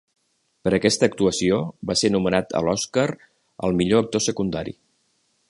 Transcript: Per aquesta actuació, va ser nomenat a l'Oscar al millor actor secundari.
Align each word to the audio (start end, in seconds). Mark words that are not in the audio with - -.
Per 0.67 0.71
aquesta 0.77 1.09
actuació, 1.11 1.59
va 1.91 1.97
ser 2.01 2.11
nomenat 2.15 2.57
a 2.61 2.63
l'Oscar 2.69 3.07
al 3.69 3.79
millor 3.83 4.07
actor 4.07 4.27
secundari. 4.31 4.77